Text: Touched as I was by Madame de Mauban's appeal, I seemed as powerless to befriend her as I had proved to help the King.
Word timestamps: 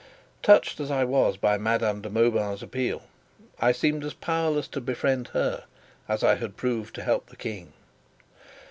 Touched 0.41 0.79
as 0.79 0.89
I 0.89 1.03
was 1.03 1.37
by 1.37 1.59
Madame 1.59 2.01
de 2.01 2.09
Mauban's 2.09 2.63
appeal, 2.63 3.03
I 3.59 3.71
seemed 3.71 4.03
as 4.03 4.15
powerless 4.15 4.67
to 4.69 4.81
befriend 4.81 5.27
her 5.27 5.65
as 6.09 6.23
I 6.23 6.37
had 6.37 6.57
proved 6.57 6.95
to 6.95 7.03
help 7.03 7.27
the 7.27 7.35
King. 7.35 7.73